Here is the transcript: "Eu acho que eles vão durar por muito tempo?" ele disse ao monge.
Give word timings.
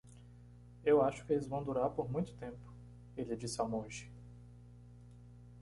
"Eu 0.83 0.99
acho 1.03 1.23
que 1.23 1.31
eles 1.31 1.45
vão 1.47 1.63
durar 1.63 1.91
por 1.91 2.09
muito 2.11 2.33
tempo?" 2.37 2.73
ele 3.15 3.35
disse 3.37 3.61
ao 3.61 3.69
monge. 3.69 4.09